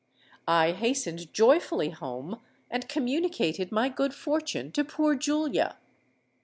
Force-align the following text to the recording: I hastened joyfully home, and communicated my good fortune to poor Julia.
I 0.47 0.71
hastened 0.71 1.31
joyfully 1.31 1.91
home, 1.91 2.41
and 2.71 2.89
communicated 2.89 3.71
my 3.71 3.87
good 3.87 4.15
fortune 4.15 4.71
to 4.71 4.83
poor 4.83 5.13
Julia. 5.13 5.77